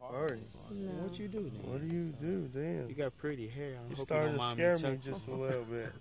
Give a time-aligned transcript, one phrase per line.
[0.00, 0.40] Party.
[0.70, 0.90] No.
[1.02, 1.72] What you do then?
[1.72, 2.88] What do you do, damn?
[2.88, 3.76] You got pretty hair.
[3.82, 5.92] I'm You started to scare me just a little bit.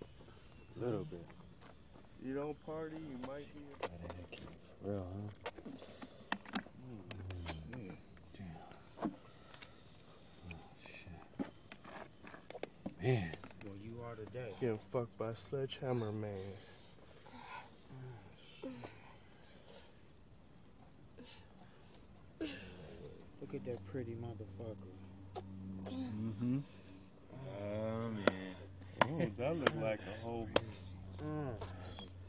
[0.79, 1.25] A little bit.
[2.23, 3.87] You don't party, you might be.
[4.83, 5.31] For real, huh?
[13.01, 13.31] Man.
[13.63, 14.53] Well, you are today.
[14.59, 16.31] Getting fucked by Sledgehammer Man.
[18.63, 18.67] Oh,
[23.49, 24.91] Look at that pretty motherfucker.
[25.89, 26.57] Mm-hmm.
[27.61, 28.55] Oh, man.
[29.05, 30.49] Oh, that look like a whole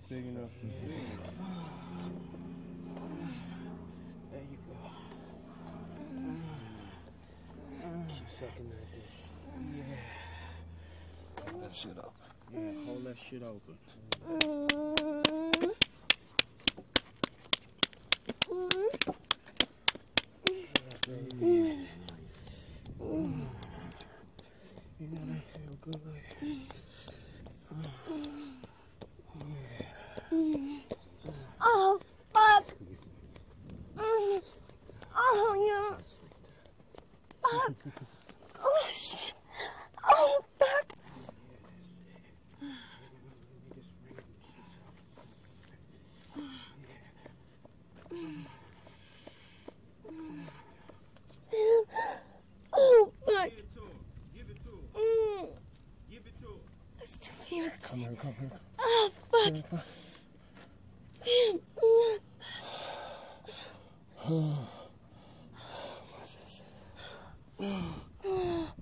[0.09, 0.93] big enough to fit.
[4.31, 4.75] There you go.
[8.09, 9.11] Keep sucking that dick.
[9.75, 11.51] Yeah.
[11.51, 12.15] Hold that shit up.
[12.55, 13.77] Yeah, hold that shit open.
[18.49, 19.28] You know that feel
[21.09, 21.79] good.
[31.61, 32.01] Oh,
[32.33, 32.65] fuck.
[33.97, 34.43] Mm.
[35.17, 35.97] Oh, yeah.
[37.43, 37.73] Fuck.
[38.63, 39.19] Oh, shit.
[40.07, 40.93] Oh, fuck.
[52.73, 53.51] Oh, fuck.
[54.97, 55.49] Mm.
[56.99, 57.51] Let's just
[58.23, 58.51] give it to Come here,
[59.31, 59.63] come here.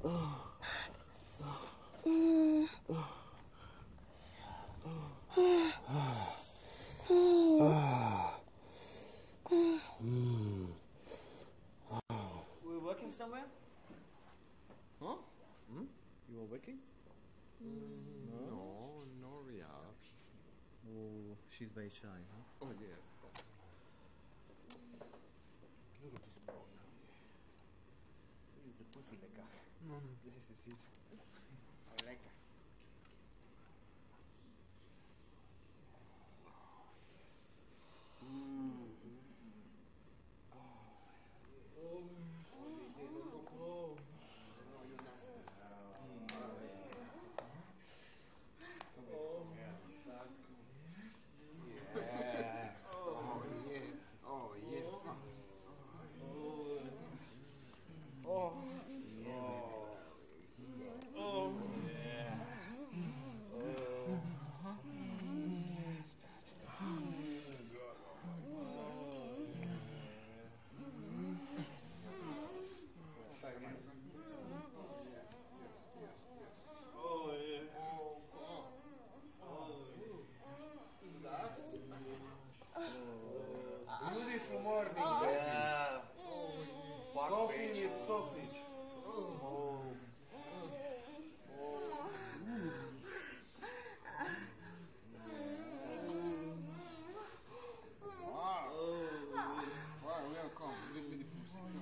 [0.04, 0.40] Oh,
[1.38, 1.58] fuck.
[2.04, 2.66] Damn.
[9.50, 9.76] Mm.
[10.04, 10.68] Mm.
[12.64, 13.44] We working somewhere?
[15.00, 15.14] Huh?
[15.70, 15.84] Hmm?
[16.28, 16.78] You were working?
[17.60, 19.64] No, no real.
[20.88, 22.41] Oh, she's very shy, huh?
[22.62, 23.04] Oh, yes.
[28.64, 29.44] Use the pussy licker.
[30.25, 30.81] This is.
[31.92, 32.32] I like her.
[54.28, 54.88] Oh, yeah.
[61.28, 61.53] Oh,
[61.88, 62.34] yeah.
[84.12, 84.93] Beautiful morning.
[84.97, 86.00] Yeah.
[87.14, 88.56] Coffee with sausage.
[89.06, 89.82] Oh.
[98.31, 98.69] Wow.
[100.05, 100.78] Wow, welcome.
[100.94, 101.78] Little bitty pussy.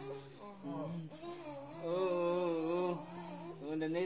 [1.89, 1.89] Oh.
[1.89, 4.06] Oh, the nice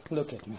[0.11, 0.57] Look at me.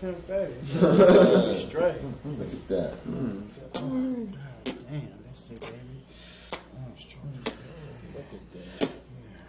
[0.00, 1.54] Can't touch a pimp baby.
[1.68, 1.94] Straight.
[2.24, 2.92] Look at that.
[3.74, 4.34] Damn,
[5.24, 5.96] that's it, baby.
[6.52, 7.32] Oh, strong.
[8.14, 8.88] Look at that.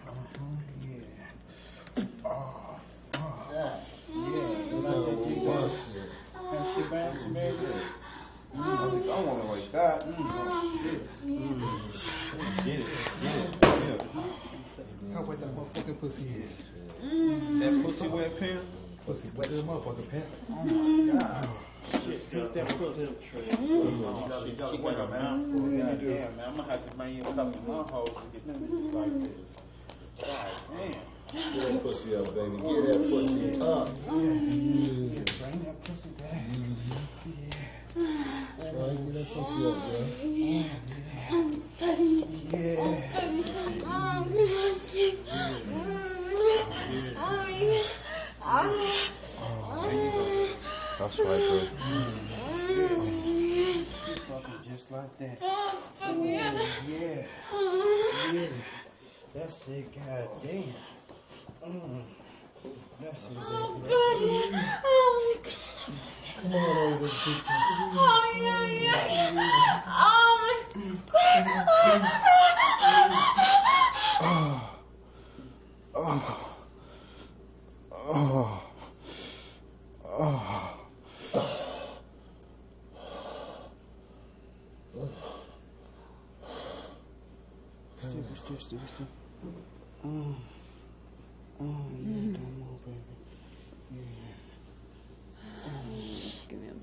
[0.08, 2.04] Uh-huh, yeah.
[2.26, 2.80] Oh,
[3.12, 3.52] fuck.
[3.54, 3.76] Yeah.
[4.12, 6.10] Yeah, That's how that we want that- shit.
[6.52, 7.58] that shit bounce, baby.
[8.58, 9.96] I think I want it like that.
[10.08, 11.02] Mm, oh, shit.
[12.66, 12.86] Get it.
[13.22, 13.62] Get it.
[13.62, 14.04] Get it.
[15.14, 16.64] How wet that motherfucking pussy is.
[17.60, 18.62] That pussy wet pimp.
[19.10, 20.26] Pussy wet as a motherfucker, pimp.
[20.52, 21.50] Oh my god.
[21.94, 23.08] Shit, pimp that pussy.
[23.10, 25.66] Oh, shit, she got a mouthful.
[25.66, 26.46] God damn, man.
[26.46, 29.14] I'm gonna have to bring you a couple more hoes to get them bitches like
[29.20, 29.50] this.
[30.22, 31.54] God damn.
[31.54, 32.58] Get that pussy up, baby.
[32.58, 33.88] Get that pussy up.
[34.06, 36.46] Yeah, bring that pussy back.
[38.60, 40.00] Try and get that pussy up, bro.
[40.22, 40.70] Yeah.
[43.88, 45.08] Oh, nasty.
[47.18, 47.84] Oh, yeah.
[48.52, 49.86] Oh,
[50.98, 51.62] That's right, bro.
[54.68, 55.38] Just like that.
[55.42, 56.66] oh, yeah.
[58.32, 58.48] Yeah.
[59.36, 60.74] That's it, god damn.
[61.64, 62.02] Mm.
[63.00, 63.38] That's it.
[63.38, 63.94] Oh, God.
[64.84, 65.54] Oh, my God.
[66.42, 69.32] Come on over, Oh, yeah, yeah.
[69.32, 69.82] yeah.
[69.86, 70.98] Oh, my Still,
[71.86, 72.02] still, still,
[76.00, 76.49] still.
[78.12, 78.64] Oh.
[91.62, 93.14] Oh, yeah, come on, baby.
[96.48, 96.74] Give me a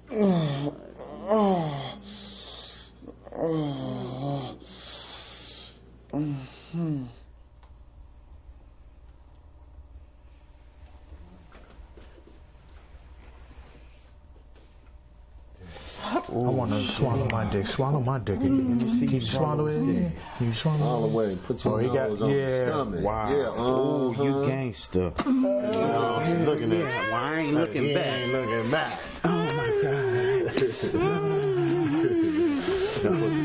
[16.29, 17.67] I want to swallow my dick.
[17.67, 18.41] Swallow my dick.
[18.41, 19.77] Can you swallow it?
[19.77, 20.13] Can
[20.49, 21.37] you swallow All the way.
[21.47, 22.47] Put your Oh, he got- on yeah.
[22.47, 23.01] the stomach.
[23.05, 23.31] Wow.
[23.31, 24.23] Yeah, Oh, uh-huh.
[24.43, 25.13] you gangster.
[25.25, 28.07] looking at Yeah, well, I ain't looking back.
[28.21, 28.99] ain't looking back.
[29.25, 29.93] Oh my god.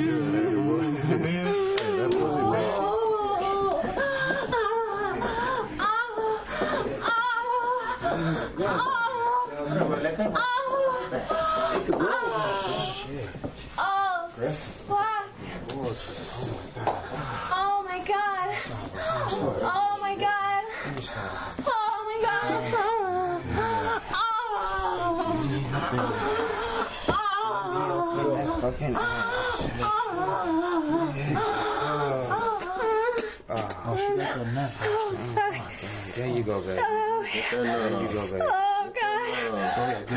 [37.33, 37.39] Oh,
[38.41, 40.07] oh god.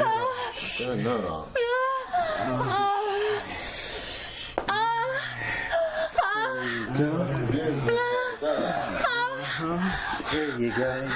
[10.33, 11.09] There you go.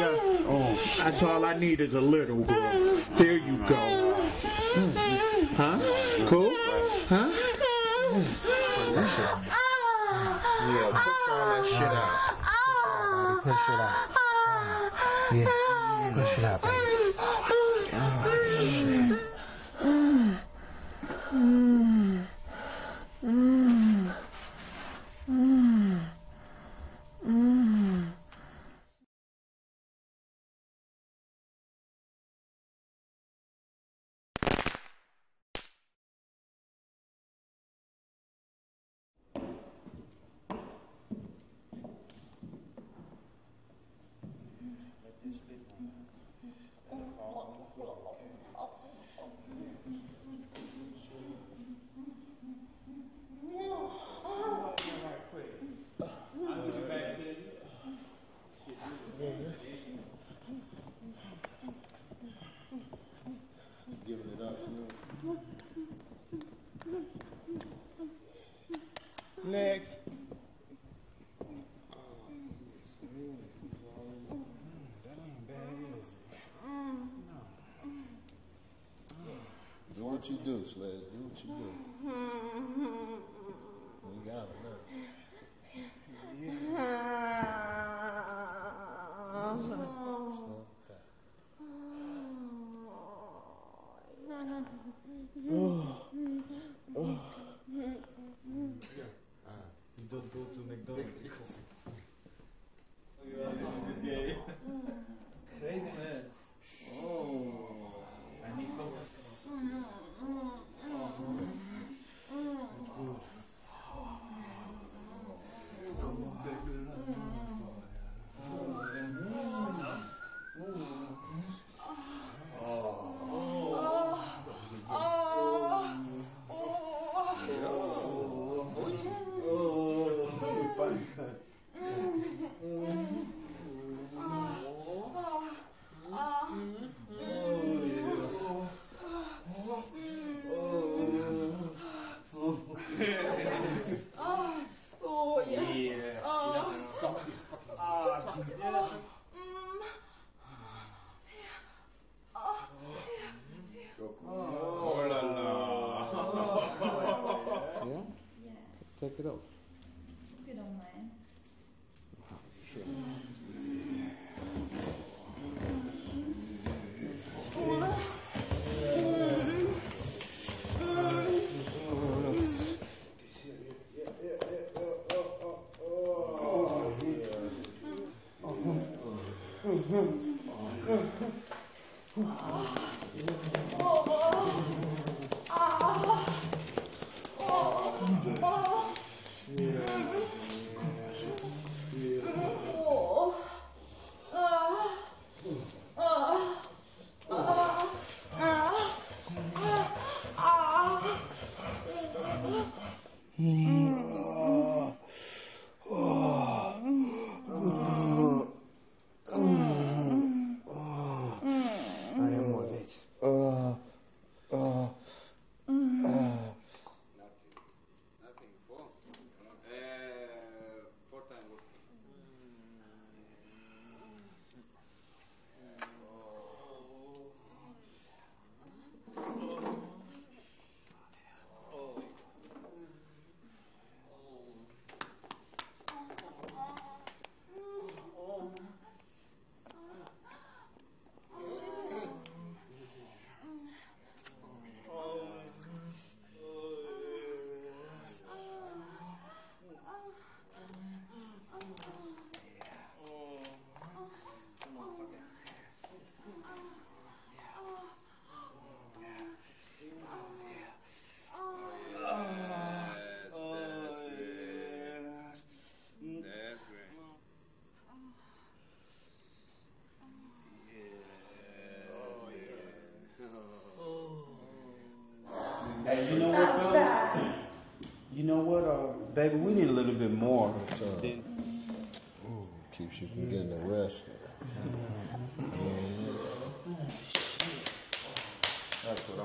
[0.00, 0.14] Got.
[0.52, 3.00] Oh, that's all I need is a little, bro.
[5.60, 5.76] Huh?
[6.26, 6.48] Cool?
[7.10, 7.28] Huh?
[7.28, 7.44] Yeah,
[10.88, 13.44] push all that shit out.
[13.44, 14.08] Push it out.
[15.34, 15.52] Yeah.
[16.14, 16.76] Push it out, baby.
[21.30, 21.99] Giving
[80.20, 81.08] what you do, Sledge.
[81.10, 81.89] Do what you do.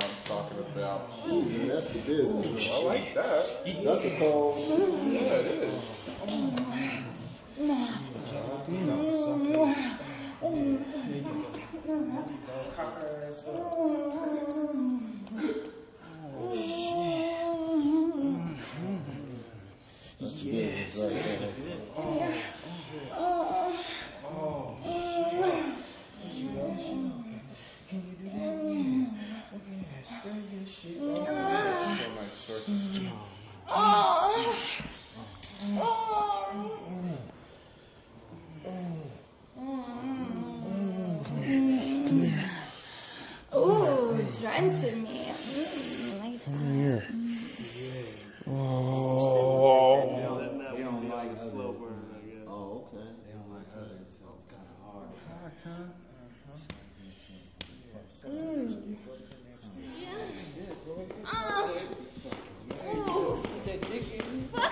[0.02, 1.10] I'm talking about.
[1.28, 1.74] Ooh, yeah.
[1.74, 2.70] that's the business.
[2.72, 3.66] I like that.
[3.84, 4.58] That's a cold.
[5.12, 5.76] Yeah, it is.
[6.26, 7.06] Mm-hmm.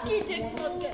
[0.05, 0.91] 一直说对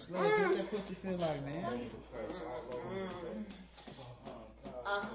[0.10, 1.66] That pussy feel like, man.
[4.86, 5.06] Uh,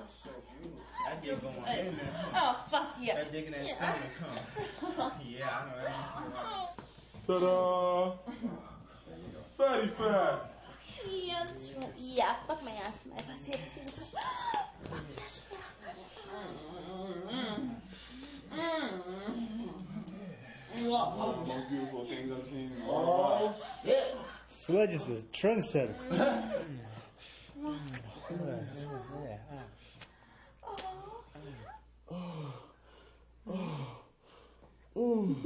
[1.07, 1.97] that dick going in there.
[2.35, 3.15] Oh, fuck yeah.
[3.15, 3.73] That dick in that yeah.
[3.73, 3.97] stomach,
[4.81, 5.11] huh?
[5.25, 6.79] yeah, I know that.
[7.27, 8.13] Ta-da!
[9.57, 10.52] Fatty fat!
[21.11, 22.97] One of the most beautiful things I've seen in my life.
[22.97, 24.17] Oh shit!
[24.47, 25.95] Sledge is a trendsetter.
[27.65, 27.77] oh.
[32.11, 32.55] Oh.
[33.51, 34.03] Oh.
[34.95, 35.37] Oh.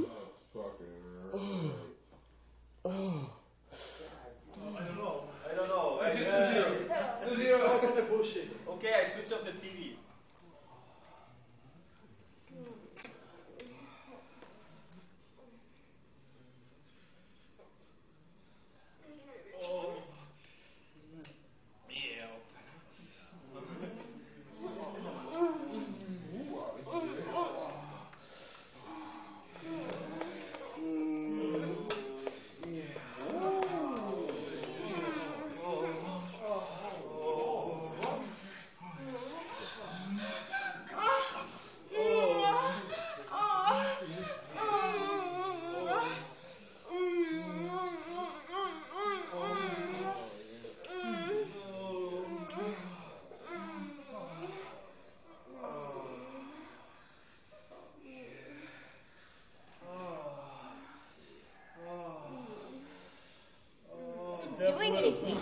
[64.57, 65.37] Doing anything.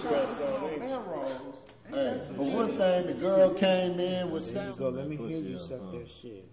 [1.89, 5.55] Hey, for one thing, the girl came in with There you Let me hear you
[5.55, 5.91] up, suck uh-huh.
[5.99, 6.45] that shit.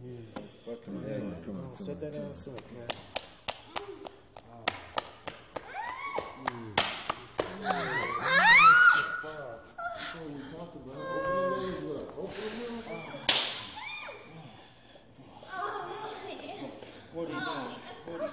[0.66, 2.96] Fucking hell, come on, come Set that down some, cat.
[17.12, 17.74] What are you doing?
[18.06, 18.30] What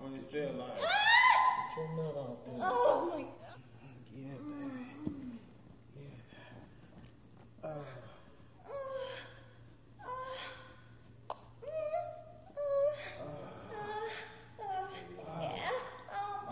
[0.00, 0.70] When it's jail life.
[0.78, 2.54] Put your nut off there.
[2.60, 3.24] Oh my
[4.14, 4.86] Yeah, baby.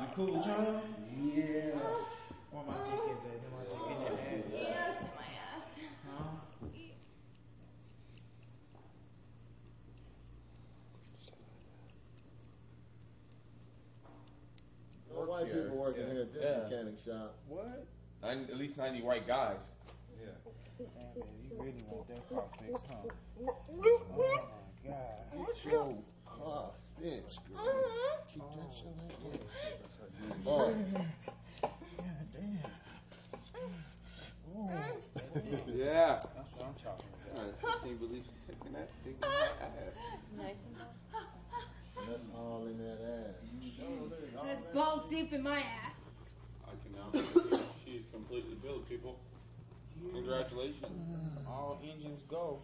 [0.00, 0.80] You cool, John?
[1.34, 1.78] Yeah.
[2.50, 3.46] Where my dick at, baby?
[3.50, 4.44] My dick in your ass.
[4.52, 5.68] Yeah, it's in my ass.
[6.06, 6.68] Huh?
[15.14, 15.62] No white here.
[15.62, 16.12] people working Yeah.
[16.12, 16.70] here at this
[17.06, 17.12] Yeah.
[17.12, 17.34] shop.
[17.48, 17.86] What?
[18.22, 19.56] Nine, at least 90 white guys.
[20.20, 20.30] Yeah.
[20.78, 22.94] Damn, baby, you really want that car fixed, huh?
[23.40, 24.36] Oh my
[24.86, 24.96] god.
[25.46, 27.60] Get your car fixed, girl.
[28.32, 30.44] Keep that shit like that.
[30.44, 30.74] Boy,
[31.62, 32.58] God damn.
[35.76, 36.22] Yeah.
[36.34, 37.82] That's what I'm talking I about.
[37.82, 39.26] can't believe she's taking that thing in my
[39.60, 39.94] ass.
[40.36, 40.76] Nice and
[42.10, 43.36] that's all in that ass.
[44.44, 45.94] That's balls deep in my ass.
[46.66, 47.03] I can now see
[47.84, 49.18] she's completely built, people.
[50.12, 51.38] Congratulations.
[51.46, 52.58] All engines go.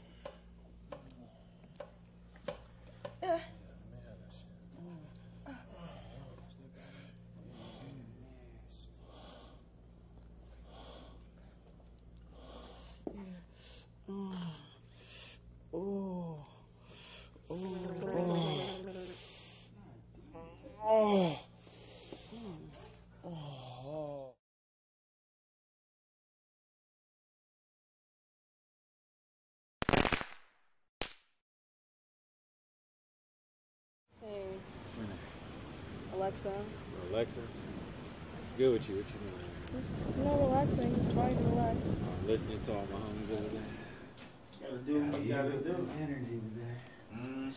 [14.12, 14.32] Oh.
[15.72, 16.38] Oh.
[20.82, 21.38] Oh.
[23.24, 24.32] Oh.
[34.20, 34.44] Hey,
[36.14, 36.52] Alexa.
[37.30, 37.48] Alexa,
[38.42, 38.96] what's good with you?
[38.96, 39.38] What you doing?
[39.70, 40.94] Just, you know, relaxing.
[40.96, 41.76] Just trying to relax.
[41.86, 43.62] I'm listening to all my homies over there.
[44.60, 45.88] Gotta do what you gotta do.
[46.00, 46.76] Energy today.
[47.14, 47.50] Mm-hmm.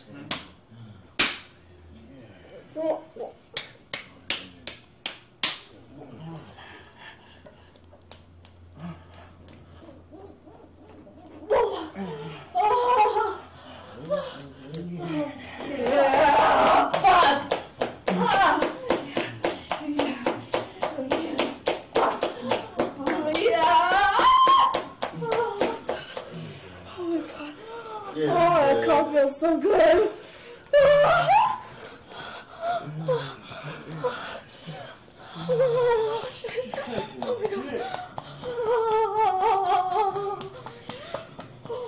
[28.16, 28.86] Yeah, Oh, that yeah.
[28.86, 30.10] cock feels so good.
[35.36, 36.74] Oh, shit.
[36.76, 38.00] Oh, my God.
[38.44, 40.38] Oh,
[41.66, 41.78] Oh,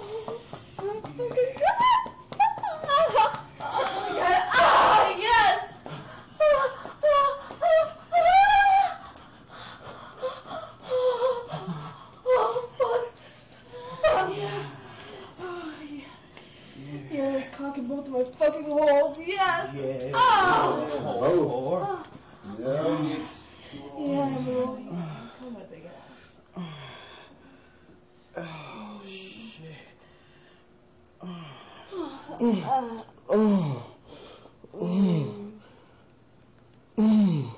[0.78, 1.46] my God.
[4.58, 5.58] Oh, yes.
[6.40, 6.54] Oh,
[12.78, 13.04] fuck.
[14.04, 14.66] Oh, yeah.
[15.40, 16.04] Oh, yeah.
[17.76, 19.18] Yes, cock in both of my fucking holes.
[19.24, 19.74] Yes.
[19.74, 20.10] Yeah.
[20.14, 20.88] Oh.
[21.22, 22.04] Oh.
[22.58, 23.18] Yeah.
[23.98, 24.78] Yeah, bro.
[25.42, 26.64] Oh, my big ass.
[28.36, 29.74] Oh, shit.
[31.20, 31.26] Uh,
[33.28, 33.82] Oh.
[34.74, 35.52] Mm.
[36.98, 37.50] Mm.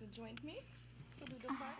[0.00, 0.64] to join me
[1.18, 1.58] to do the uh-huh.
[1.62, 1.76] part.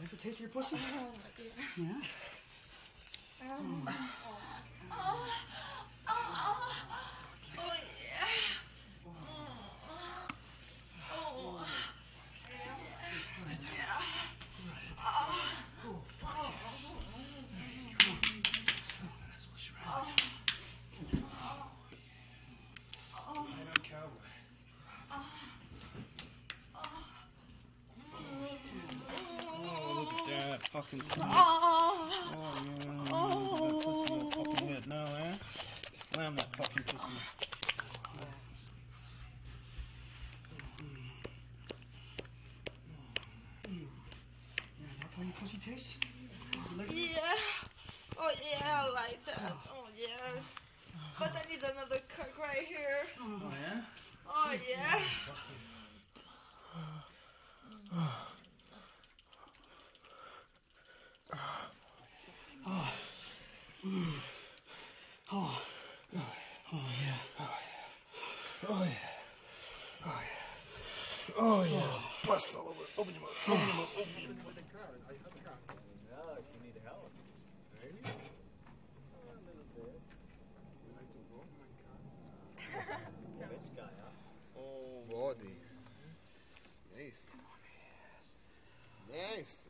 [0.00, 0.76] Like the taste of your pussy?
[0.76, 1.12] Oh,
[1.76, 1.84] yeah.
[3.42, 3.52] yeah.
[3.52, 3.94] Um, oh.
[4.90, 5.26] Oh.
[6.08, 6.80] Oh.
[6.88, 6.89] Oh.
[30.82, 32.08] fucking ah.
[32.10, 32.32] clit.
[32.32, 33.12] Oh, oh yeah.
[33.12, 33.26] Oh.
[33.64, 35.34] That pussy will fucking hurt now, eh?
[36.12, 37.12] Slam that fucking pussy.
[43.68, 46.09] Yeah, that's how your pussy tastes?
[71.42, 71.80] Oh yeah,
[72.26, 72.84] bust all over.
[72.98, 73.30] Open your mouth.
[73.48, 73.88] Open your mouth.
[73.96, 74.60] Open your mouth.
[84.54, 85.56] Oh, body.
[86.94, 87.16] Nice.
[89.08, 89.69] Nice.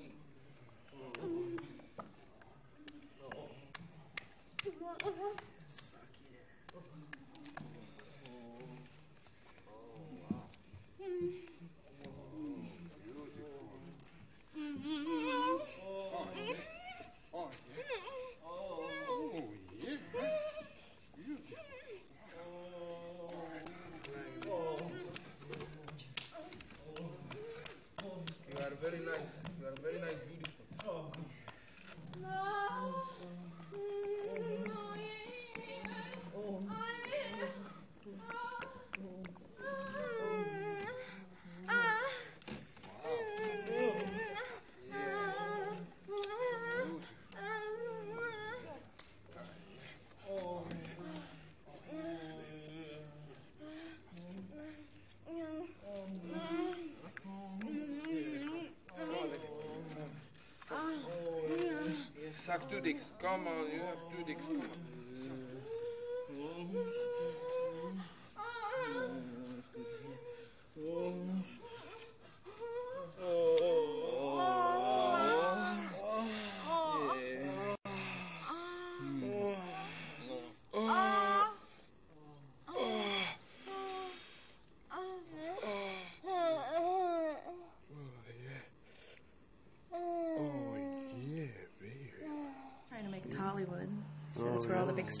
[62.51, 63.13] sagt du nichts.
[63.21, 64.45] Komm mal, hör, du nichts.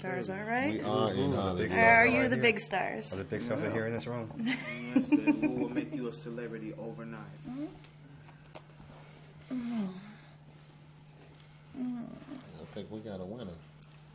[0.01, 0.73] stars, all right?
[0.73, 1.83] We are in are uh, the big stars.
[1.83, 3.13] Are you the big stars?
[3.13, 3.71] Are the big stars yeah.
[3.71, 4.31] here in this room?
[5.11, 7.21] we will make you a celebrity overnight.
[7.47, 7.67] Mm.
[9.53, 9.89] Mm.
[11.77, 13.51] I think we got a winner.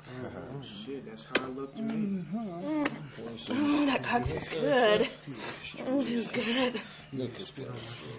[0.09, 2.22] Oh, shit, that's how it looked to me.
[2.22, 2.85] Mm-hmm.
[2.85, 3.87] mm-hmm.
[3.87, 5.03] that cocktail's good.
[5.03, 6.81] It is good.
[7.12, 7.64] Look at that.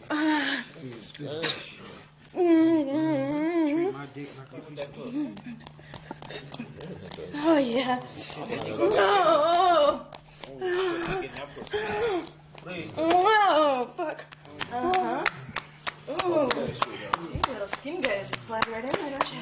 [0.83, 1.71] Look at that.
[2.35, 3.75] Mm-hmm.
[3.75, 5.76] Treat my dick like a
[7.43, 7.99] Oh yeah.
[8.77, 10.05] No.
[12.97, 14.23] Wow, fuck.
[14.71, 15.23] Uh huh.
[16.27, 16.49] Ooh.
[16.49, 19.39] You little skin guys just slide right in there, don't you?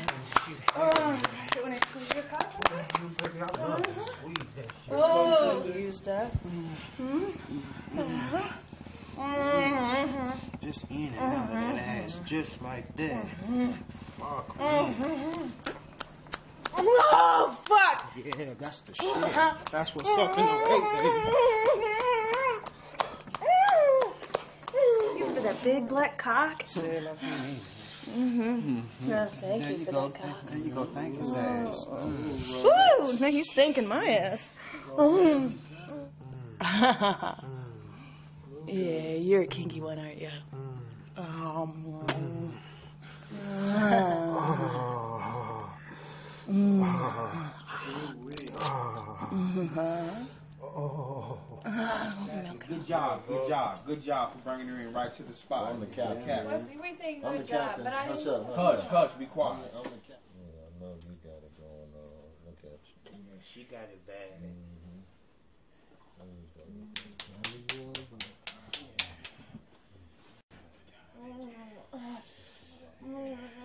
[0.75, 1.19] Oh,
[1.63, 2.53] when I squeeze your cock.
[4.91, 6.31] Oh, used up.
[6.97, 7.23] Hmm?
[7.97, 8.53] Uh-huh.
[9.17, 10.33] Mhm.
[10.61, 13.25] Just in and out of that ass, just like that.
[14.17, 14.57] Fuck.
[14.57, 15.49] Mhm.
[16.87, 18.11] Oh, fuck!
[18.15, 19.15] Yeah, that's the shit.
[19.71, 20.77] That's what's up in the way,
[25.17, 26.63] You for that big black cock?
[26.65, 27.59] Say it like you mean
[28.05, 29.09] Mm-hmm.
[29.09, 30.09] No, thank There you you for go.
[30.09, 30.45] that cock.
[30.49, 30.83] There you go.
[30.85, 31.87] Thank his ass.
[31.87, 33.17] Woo!
[33.19, 34.49] Now he's thanking my ass.
[34.95, 35.53] Mm.
[38.67, 40.29] yeah, you're a kinky one, aren't you?
[41.17, 42.53] Um,
[46.45, 46.53] Good
[52.86, 55.71] job, good job, good job for bringing her in right to the spot.
[55.71, 56.45] I'm the To captain.
[56.45, 57.84] What, we saying I'm the good job, captain.
[57.86, 58.34] but I Hush didn't.
[58.34, 58.88] up, Hush, up.
[58.89, 59.73] hush, be quiet.
[59.75, 60.15] I'm the captain.
[60.38, 62.29] Yeah, I know you got it going on.
[62.45, 62.93] Look at you.
[63.12, 64.38] Yeah, she got it bad.
[73.05, 73.64] Both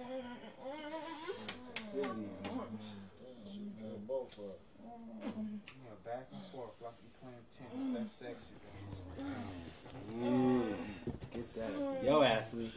[5.24, 7.98] Yeah, back and forth like you playing tennis.
[7.98, 8.54] That's sexy.
[10.12, 10.74] Mm.
[11.34, 11.72] Get that.
[12.04, 12.70] Yo, Ashley.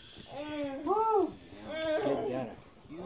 [0.84, 1.32] Woo!
[1.70, 2.56] Get that.
[2.90, 3.00] You.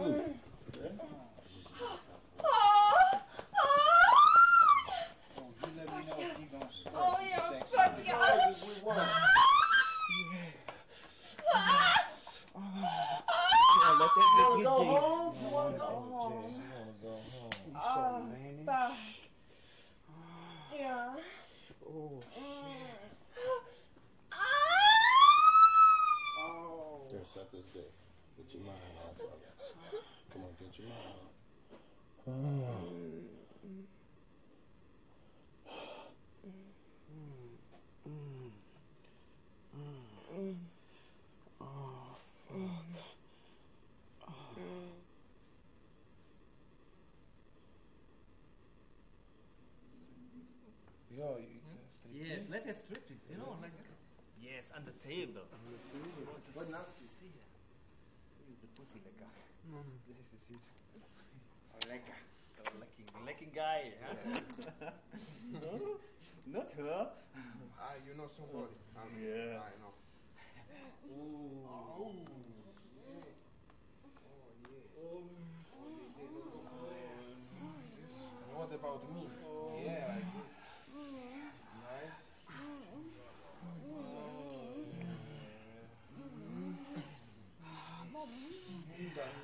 [6.93, 8.47] Oh, yeah, fuck yeah.
[13.99, 15.26] let that You bitch
[15.67, 16.11] wanna go deep.
[16.13, 16.55] home?
[16.55, 17.51] You wanna go home?
[17.75, 18.93] Oh, fuck.
[20.77, 21.15] Yeah.
[21.89, 22.87] Oh, mm.
[27.09, 27.91] Here, suck this dick.
[28.35, 29.55] Get your mind off of it.
[30.33, 31.37] Come on, get your mind off.
[51.09, 51.47] Yo, you,
[52.13, 53.71] Yes, let us strip it, you know, like.
[55.07, 56.35] Yes, on the table.
[56.53, 56.83] What now?
[58.51, 59.29] Is the pussy licker?
[59.71, 60.59] No, this is it.
[61.73, 62.19] Oh, lecker.
[62.59, 64.39] Oh, licking, licking guy, huh?
[65.53, 65.97] no?
[66.53, 67.07] Not her.
[67.79, 68.75] Ah, you know somebody.
[68.95, 69.59] I mean, Yeah.
[69.63, 69.93] I know.
[71.09, 71.67] Ooh.
[71.69, 72.11] Oh.
[78.43, 79.27] And what about me?
[79.85, 80.53] Yeah, like this.
[81.83, 82.21] Nice.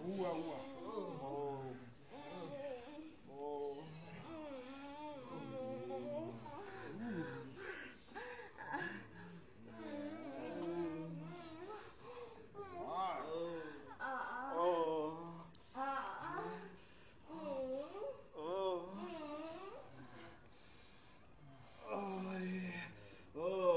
[0.05, 0.57] Ua, ah, ua.
[0.91, 1.73] Oh.
[23.35, 23.73] Oh.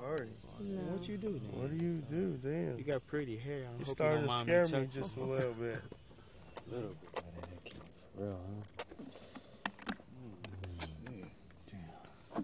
[0.00, 0.28] Alright.
[0.58, 1.40] What you do then?
[1.60, 2.78] What do you do, damn?
[2.78, 3.64] You got pretty hair.
[3.66, 5.80] I'm You hoping started don't to scare me touching- just a little bit.
[6.70, 7.24] a little bit.
[8.16, 8.38] For real,
[12.34, 12.42] huh?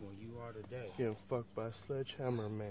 [0.00, 0.88] Well, you are today.
[0.98, 2.68] Getting fucked by Sledgehammer Man.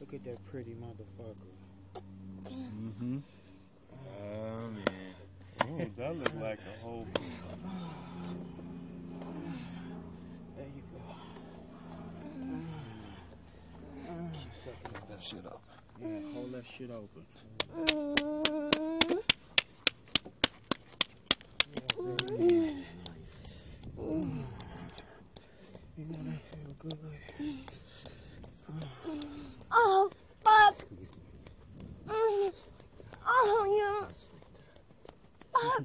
[0.00, 2.02] Look at that pretty motherfucker.
[2.48, 3.18] Mm-hmm.
[4.22, 4.84] Oh, man.
[5.64, 7.06] Oh, that look like a whole.
[14.64, 15.62] That shit up.
[16.00, 17.24] Yeah, hold that shit open.
[25.96, 26.98] You wanna feel good?
[29.70, 30.10] Oh,
[30.42, 30.74] Bob.
[32.08, 32.52] Mm.
[33.26, 34.08] Oh, yeah.
[35.52, 35.84] Fuck!